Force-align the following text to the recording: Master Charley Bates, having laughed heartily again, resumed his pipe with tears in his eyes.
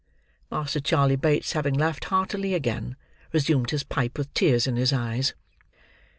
Master 0.49 0.79
Charley 0.79 1.15
Bates, 1.15 1.51
having 1.51 1.75
laughed 1.75 2.05
heartily 2.05 2.55
again, 2.55 2.95
resumed 3.31 3.69
his 3.69 3.83
pipe 3.83 4.17
with 4.17 4.33
tears 4.33 4.65
in 4.65 4.75
his 4.75 4.91
eyes. 4.91 5.35